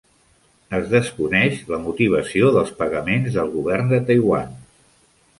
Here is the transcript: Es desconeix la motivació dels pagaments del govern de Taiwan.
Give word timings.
Es 0.75 0.85
desconeix 0.93 1.59
la 1.73 1.77
motivació 1.83 2.49
dels 2.55 2.71
pagaments 2.79 3.35
del 3.37 3.51
govern 3.57 3.93
de 3.93 4.01
Taiwan. 4.09 4.57